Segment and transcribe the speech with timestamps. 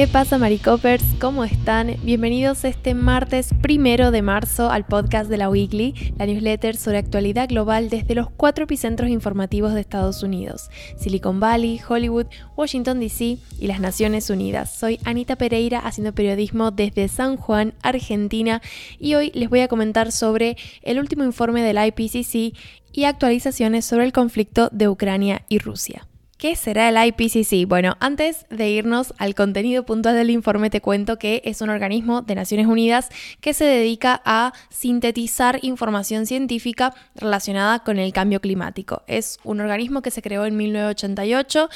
[0.00, 1.04] ¿Qué pasa, Maricopers?
[1.20, 1.94] ¿Cómo están?
[2.02, 7.50] Bienvenidos este martes primero de marzo al podcast de la Weekly, la newsletter sobre actualidad
[7.50, 13.66] global desde los cuatro epicentros informativos de Estados Unidos: Silicon Valley, Hollywood, Washington DC y
[13.66, 14.74] las Naciones Unidas.
[14.74, 18.62] Soy Anita Pereira haciendo periodismo desde San Juan, Argentina,
[18.98, 22.56] y hoy les voy a comentar sobre el último informe del IPCC
[22.94, 26.06] y actualizaciones sobre el conflicto de Ucrania y Rusia.
[26.40, 27.68] ¿Qué será el IPCC?
[27.68, 32.22] Bueno, antes de irnos al contenido puntual del informe, te cuento que es un organismo
[32.22, 33.10] de Naciones Unidas
[33.42, 39.02] que se dedica a sintetizar información científica relacionada con el cambio climático.
[39.06, 41.68] Es un organismo que se creó en 1988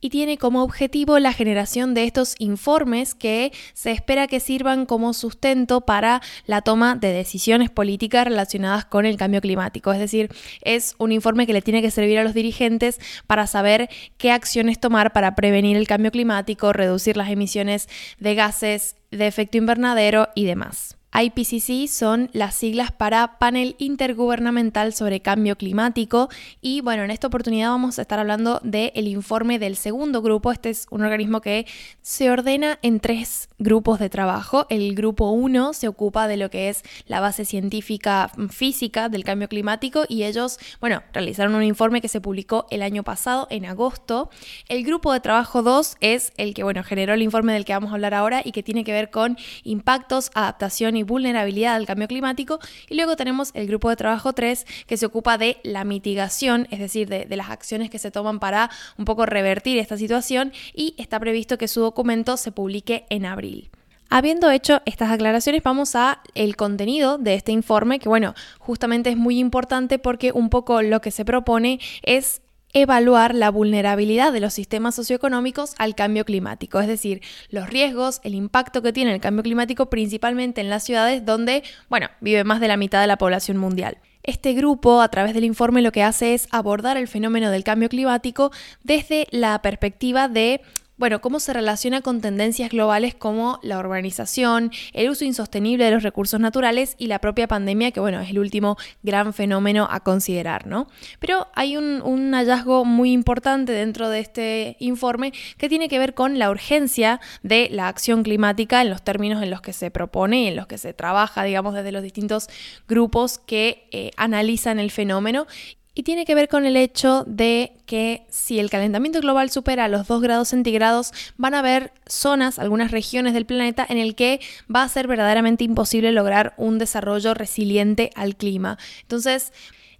[0.00, 5.12] y tiene como objetivo la generación de estos informes que se espera que sirvan como
[5.12, 9.92] sustento para la toma de decisiones políticas relacionadas con el cambio climático.
[9.92, 10.30] Es decir,
[10.62, 14.80] es un informe que le tiene que servir a los dirigentes para saber qué acciones
[14.80, 20.44] tomar para prevenir el cambio climático, reducir las emisiones de gases de efecto invernadero y
[20.44, 20.99] demás.
[21.12, 26.28] IPCC son las siglas para Panel Intergubernamental sobre Cambio Climático
[26.60, 30.52] y bueno, en esta oportunidad vamos a estar hablando del informe del segundo grupo.
[30.52, 31.66] Este es un organismo que
[32.00, 34.66] se ordena en tres grupos de trabajo.
[34.70, 39.48] El grupo 1 se ocupa de lo que es la base científica física del cambio
[39.48, 44.30] climático y ellos, bueno, realizaron un informe que se publicó el año pasado, en agosto.
[44.68, 47.90] El grupo de trabajo 2 es el que, bueno, generó el informe del que vamos
[47.90, 52.08] a hablar ahora y que tiene que ver con impactos, adaptación y vulnerabilidad al cambio
[52.08, 52.58] climático.
[52.88, 56.78] Y luego tenemos el grupo de trabajo 3 que se ocupa de la mitigación, es
[56.78, 60.94] decir, de, de las acciones que se toman para un poco revertir esta situación y
[60.98, 63.70] está previsto que su documento se publique en abril.
[64.12, 69.16] Habiendo hecho estas aclaraciones, vamos a el contenido de este informe, que bueno, justamente es
[69.16, 72.42] muy importante porque un poco lo que se propone es
[72.72, 77.20] evaluar la vulnerabilidad de los sistemas socioeconómicos al cambio climático, es decir,
[77.50, 82.08] los riesgos, el impacto que tiene el cambio climático principalmente en las ciudades donde, bueno,
[82.20, 83.98] vive más de la mitad de la población mundial.
[84.22, 87.88] Este grupo, a través del informe, lo que hace es abordar el fenómeno del cambio
[87.88, 88.52] climático
[88.84, 90.60] desde la perspectiva de
[91.00, 96.02] bueno, cómo se relaciona con tendencias globales como la urbanización, el uso insostenible de los
[96.02, 100.66] recursos naturales y la propia pandemia, que bueno, es el último gran fenómeno a considerar,
[100.66, 100.88] ¿no?
[101.18, 106.38] Pero hay un, hallazgo muy importante dentro de este informe que tiene que ver con
[106.38, 110.46] la urgencia de la acción climática en los términos en los que se propone y
[110.48, 112.50] en los que se trabaja, digamos, desde los distintos
[112.86, 115.46] grupos que eh, analizan el fenómeno
[115.94, 120.06] y tiene que ver con el hecho de que si el calentamiento global supera los
[120.06, 124.40] 2 grados centígrados, van a haber zonas, algunas regiones del planeta en el que
[124.74, 128.78] va a ser verdaderamente imposible lograr un desarrollo resiliente al clima.
[129.02, 129.52] Entonces,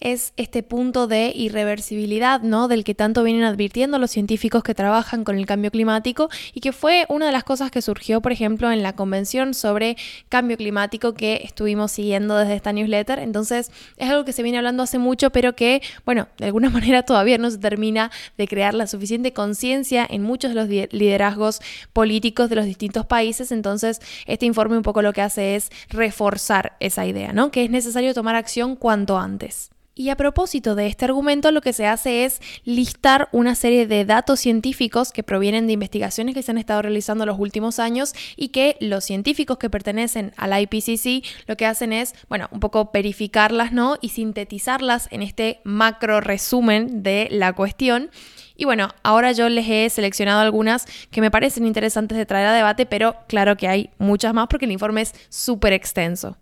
[0.00, 2.68] es este punto de irreversibilidad, ¿no?
[2.68, 6.72] Del que tanto vienen advirtiendo los científicos que trabajan con el cambio climático y que
[6.72, 9.96] fue una de las cosas que surgió, por ejemplo, en la convención sobre
[10.28, 13.18] cambio climático que estuvimos siguiendo desde esta newsletter.
[13.18, 17.02] Entonces, es algo que se viene hablando hace mucho, pero que, bueno, de alguna manera
[17.02, 21.60] todavía no se termina de crear la suficiente conciencia en muchos de los liderazgos
[21.92, 23.52] políticos de los distintos países.
[23.52, 27.50] Entonces, este informe un poco lo que hace es reforzar esa idea, ¿no?
[27.50, 29.70] Que es necesario tomar acción cuanto antes.
[29.98, 34.04] Y a propósito de este argumento, lo que se hace es listar una serie de
[34.04, 38.48] datos científicos que provienen de investigaciones que se han estado realizando los últimos años y
[38.48, 43.72] que los científicos que pertenecen al IPCC lo que hacen es, bueno, un poco verificarlas,
[43.72, 43.96] ¿no?
[44.02, 48.10] Y sintetizarlas en este macro resumen de la cuestión.
[48.54, 52.52] Y bueno, ahora yo les he seleccionado algunas que me parecen interesantes de traer a
[52.52, 56.36] debate, pero claro que hay muchas más porque el informe es súper extenso.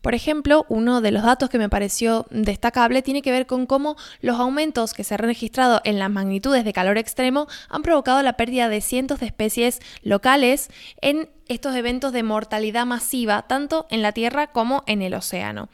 [0.00, 3.96] Por ejemplo, uno de los datos que me pareció destacable tiene que ver con cómo
[4.20, 8.34] los aumentos que se han registrado en las magnitudes de calor extremo han provocado la
[8.34, 10.70] pérdida de cientos de especies locales
[11.00, 15.68] en estos eventos de mortalidad masiva, tanto en la Tierra como en el océano.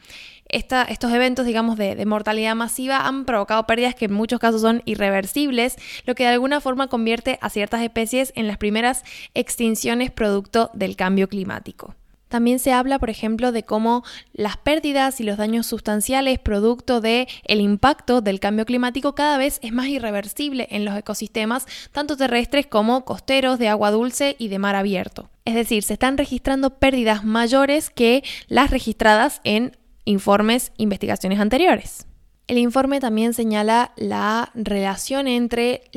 [0.49, 5.75] estos eventos, digamos, de, mortalidad masiva han provocado pérdidas que en muchos casos son irreversibles,
[6.05, 10.95] lo que de alguna forma convierte a ciertas especies en las primeras extinciones producto del
[10.95, 11.93] cambio climático.
[12.27, 17.27] También se habla, por ejemplo, de cómo las pérdidas y los daños sustanciales producto del
[17.45, 22.67] el impacto del cambio climático cada vez es más irreversible en los ecosistemas, tanto terrestres
[22.67, 25.29] como costeros, de agua dulce y de mar abierto.
[25.45, 32.07] Es decir, se están registrando pérdidas mayores que las registradas en informes, investigaciones anteriores.
[32.47, 35.89] El informe también señala la relación entre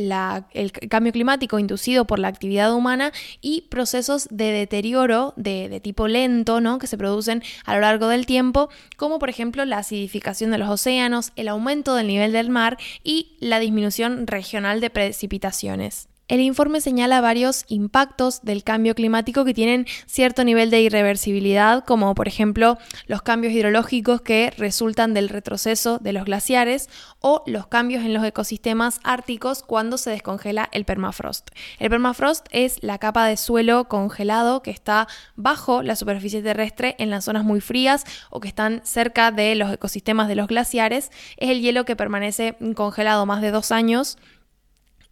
[0.54, 3.12] el cambio climático inducido por la actividad humana
[3.42, 6.78] y procesos de deterioro de, tipo lento ¿no?
[6.78, 10.70] que se producen a lo largo del tiempo, como por ejemplo la acidificación de los
[10.70, 16.08] océanos, el aumento del nivel del mar y la disminución regional de precipitaciones.
[16.28, 22.14] El informe señala varios impactos del cambio climático que tienen cierto nivel de irreversibilidad, como
[22.14, 22.76] por ejemplo
[23.06, 26.90] los cambios hidrológicos que resultan del retroceso de los glaciares
[27.20, 31.48] o los cambios en los ecosistemas árticos cuando se descongela el permafrost.
[31.78, 37.08] El permafrost es la capa de suelo congelado que está bajo la superficie terrestre en
[37.08, 41.10] las zonas muy frías o que están cerca de los ecosistemas de los glaciares.
[41.38, 44.18] Es el hielo que permanece congelado más de dos años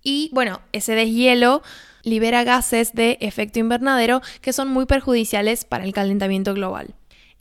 [0.06, 1.62] y bueno, ese deshielo
[2.04, 6.94] libera gases de efecto invernadero que son muy perjudiciales para el calentamiento global.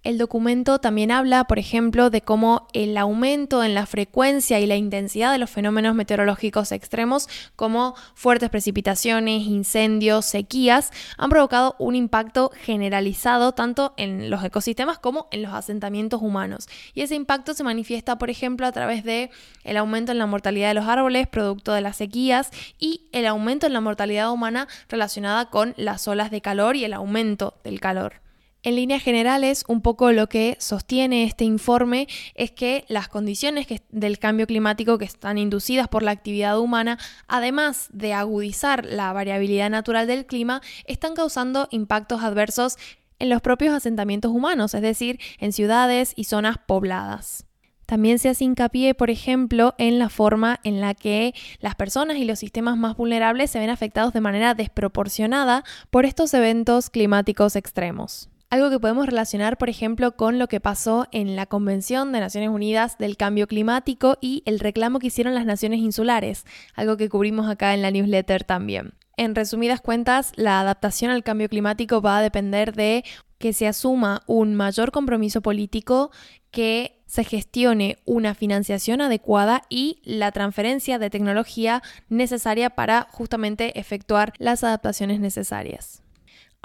[0.06, 4.76] El documento también habla, por ejemplo, de cómo el aumento en la frecuencia y la
[4.76, 12.52] intensidad de los fenómenos meteorológicos extremos, como fuertes precipitaciones, incendios, sequías, han provocado un impacto
[12.56, 16.68] generalizado tanto en los ecosistemas como en los asentamientos humanos.
[16.94, 19.32] Y ese impacto se manifiesta, por ejemplo, a través de
[19.64, 23.66] el aumento en la mortalidad de los árboles producto de las sequías y el aumento
[23.66, 28.25] en la mortalidad humana relacionada con las olas de calor y el aumento del calor.
[28.66, 34.18] En líneas generales, un poco lo que sostiene este informe es que las condiciones del
[34.18, 36.98] cambio climático que están inducidas por la actividad humana,
[37.28, 42.78] además de agudizar la variabilidad natural del clima, están causando impactos adversos
[43.20, 47.46] en los propios asentamientos humanos, es decir, en ciudades y zonas pobladas.
[47.86, 52.26] También se hace hincapié, por ejemplo, en la forma en la que las personas y
[52.26, 58.28] los sistemas más vulnerables se ven afectados de manera desproporcionada por estos eventos climáticos extremos.
[58.56, 62.52] Algo que podemos relacionar, por ejemplo, con lo que pasó en la Convención de Naciones
[62.52, 67.50] Unidas del Cambio Climático y el reclamo que hicieron las naciones insulares, algo que cubrimos
[67.50, 68.94] acá en la newsletter también.
[69.18, 73.04] En resumidas cuentas, la adaptación al cambio climático va a depender de
[73.40, 76.12] que se asuma un mayor compromiso político,
[76.50, 84.32] que se gestione una financiación adecuada y la transferencia de tecnología necesaria para justamente efectuar
[84.38, 86.05] las adaptaciones necesarias.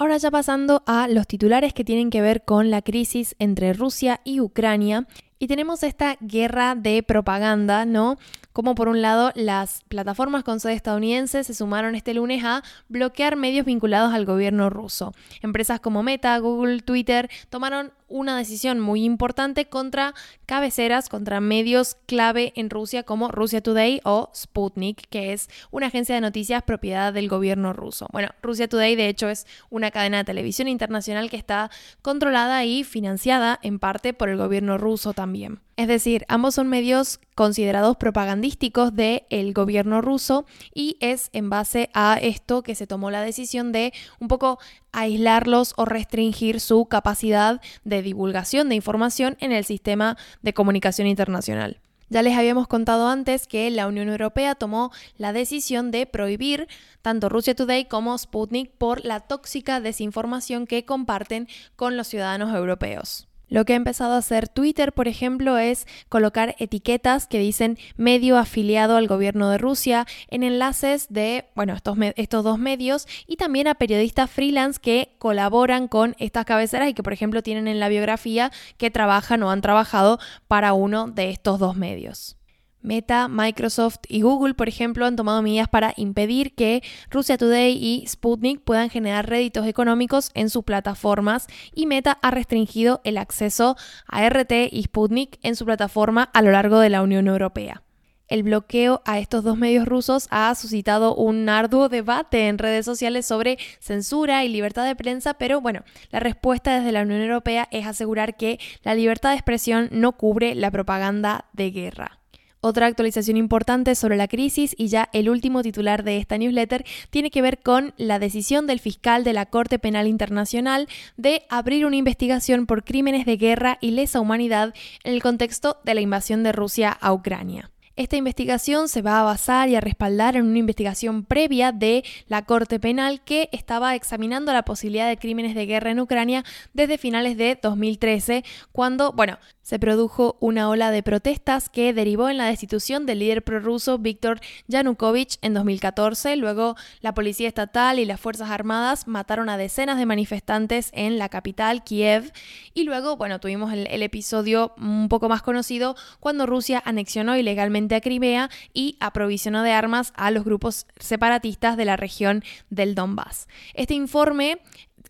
[0.01, 4.23] Ahora ya pasando a los titulares que tienen que ver con la crisis entre Rusia
[4.25, 5.07] y Ucrania.
[5.39, 8.17] Y tenemos esta guerra de propaganda, ¿no?
[8.55, 13.37] Como por un lado las plataformas con sede estadounidense se sumaron este lunes a bloquear
[13.37, 15.13] medios vinculados al gobierno ruso.
[15.43, 20.15] Empresas como Meta, Google, Twitter tomaron una decisión muy importante contra
[20.45, 26.15] cabeceras, contra medios clave en Rusia como Russia Today o Sputnik, que es una agencia
[26.15, 28.07] de noticias propiedad del gobierno ruso.
[28.13, 31.71] Bueno, Russia Today de hecho es una cadena de televisión internacional que está
[32.03, 35.61] controlada y financiada en parte por el gobierno ruso también.
[35.81, 42.19] Es decir, ambos son medios considerados propagandísticos del gobierno ruso y es en base a
[42.21, 44.59] esto que se tomó la decisión de un poco
[44.93, 51.81] aislarlos o restringir su capacidad de divulgación de información en el sistema de comunicación internacional.
[52.13, 56.67] Ya les habíamos contado antes que la Unión Europea tomó la decisión de prohibir
[57.03, 61.47] tanto Russia Today como Sputnik por la tóxica desinformación que comparten
[61.77, 63.30] con los ciudadanos europeos.
[63.51, 68.39] Lo que ha empezado a hacer Twitter, por ejemplo, es colocar etiquetas que dicen medio
[68.39, 73.67] afiliado al gobierno de Rusia en enlaces de, bueno, estos, estos dos medios y también
[73.67, 77.89] a periodistas freelance que colaboran con estas cabeceras y que, por ejemplo, tienen en la
[77.89, 82.40] biografía que trabajan o han trabajado para uno de estos dos medios.
[82.83, 88.07] Meta, Microsoft y Google, por ejemplo, han tomado medidas para impedir que Russia Today y
[88.07, 94.29] Sputnik puedan generar réditos económicos en sus plataformas y Meta ha restringido el acceso a
[94.29, 97.83] RT y Sputnik en su plataforma a lo largo de la Unión Europea.
[98.31, 103.27] El bloqueo a estos dos medios rusos ha suscitado un arduo debate en redes sociales
[103.27, 105.83] sobre censura y libertad de prensa, pero bueno,
[106.13, 110.55] la respuesta desde la Unión Europea es asegurar que la libertad de expresión no cubre
[110.55, 112.20] la propaganda de guerra.
[112.63, 117.31] Otra actualización importante sobre la crisis y ya el último titular de esta newsletter tiene
[117.31, 120.87] que ver con la decisión del fiscal de la Corte Penal Internacional
[121.17, 124.75] de abrir una investigación por crímenes de guerra y lesa humanidad
[125.05, 127.71] en el contexto de la invasión de Rusia a Ucrania.
[128.01, 132.47] Esta investigación se va a basar y a respaldar en una investigación previa de la
[132.47, 136.43] Corte Penal que estaba examinando la posibilidad de crímenes de guerra en Ucrania
[136.73, 138.43] desde finales de 2013,
[138.73, 143.45] cuando, bueno, se produjo una ola de protestas que derivó en la destitución del líder
[143.45, 146.37] prorruso Víctor Yanukovych en 2014.
[146.37, 151.29] Luego, la policía estatal y las Fuerzas Armadas mataron a decenas de manifestantes en la
[151.29, 152.33] capital, Kiev.
[152.73, 157.90] Y luego, bueno, tuvimos el, el episodio un poco más conocido cuando Rusia anexionó ilegalmente
[157.95, 163.49] a Crimea y aprovisionó de armas a los grupos separatistas de la región del Donbass.
[163.75, 164.61] Este informe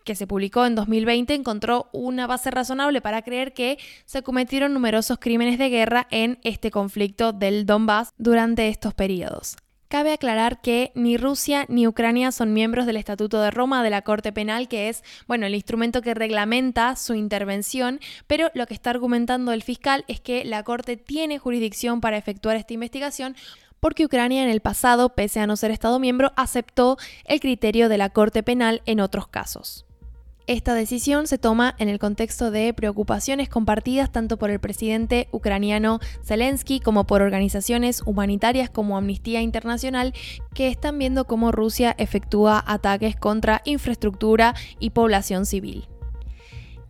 [0.05, 5.19] que se publicó en 2020 encontró una base razonable para creer que se cometieron numerosos
[5.19, 9.57] crímenes de guerra en este conflicto del Donbass durante estos periodos.
[9.91, 14.03] Cabe aclarar que ni Rusia ni Ucrania son miembros del Estatuto de Roma de la
[14.03, 18.91] Corte Penal, que es, bueno, el instrumento que reglamenta su intervención, pero lo que está
[18.91, 23.35] argumentando el fiscal es que la Corte tiene jurisdicción para efectuar esta investigación
[23.81, 27.99] porque Ucrania en el pasado, pese a no ser Estado miembro, aceptó el criterio de
[27.99, 29.87] la Corte Penal en otros casos.
[30.47, 36.01] Esta decisión se toma en el contexto de preocupaciones compartidas tanto por el presidente ucraniano
[36.25, 40.13] Zelensky como por organizaciones humanitarias como Amnistía Internacional
[40.55, 45.87] que están viendo cómo Rusia efectúa ataques contra infraestructura y población civil.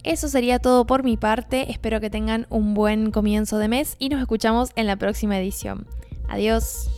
[0.03, 4.09] Eso sería todo por mi parte, espero que tengan un buen comienzo de mes y
[4.09, 5.87] nos escuchamos en la próxima edición.
[6.29, 6.89] Adiós.